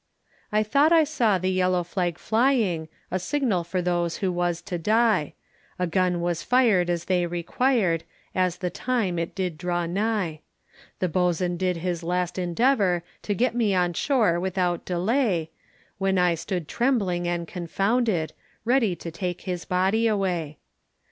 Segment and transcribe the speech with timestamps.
[0.51, 4.79] I thought I saw the yellow flag flying, A signal for those who was to
[4.79, 5.35] die;
[5.77, 8.03] A gun was fired as they required,
[8.33, 10.39] As the time it did draw nigh.
[10.97, 15.51] The boatswain did his best endeavour To get me on shore without delay,
[15.99, 18.33] When I stood trembling and confounded,
[18.65, 20.57] Ready to take his body away.